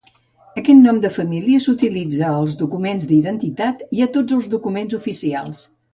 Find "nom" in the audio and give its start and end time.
0.85-1.01